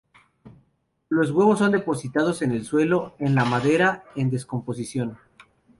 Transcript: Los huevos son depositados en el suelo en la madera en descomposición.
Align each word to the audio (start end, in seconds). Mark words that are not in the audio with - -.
Los 1.09 1.29
huevos 1.29 1.59
son 1.59 1.73
depositados 1.73 2.41
en 2.41 2.53
el 2.53 2.65
suelo 2.65 3.13
en 3.19 3.35
la 3.35 3.45
madera 3.45 4.03
en 4.15 4.31
descomposición. 4.31 5.19